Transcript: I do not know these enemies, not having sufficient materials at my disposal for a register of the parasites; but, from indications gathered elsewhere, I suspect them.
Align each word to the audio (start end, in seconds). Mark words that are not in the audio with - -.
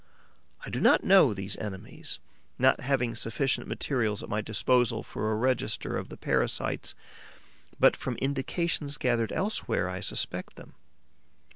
I 0.65 0.71
do 0.71 0.81
not 0.81 1.03
know 1.03 1.31
these 1.31 1.55
enemies, 1.57 2.17
not 2.57 2.79
having 2.79 3.13
sufficient 3.13 3.67
materials 3.67 4.23
at 4.23 4.29
my 4.29 4.41
disposal 4.41 5.03
for 5.03 5.31
a 5.31 5.35
register 5.35 5.95
of 5.95 6.09
the 6.09 6.17
parasites; 6.17 6.95
but, 7.79 7.95
from 7.95 8.15
indications 8.15 8.97
gathered 8.97 9.31
elsewhere, 9.31 9.87
I 9.87 9.99
suspect 9.99 10.55
them. 10.55 10.73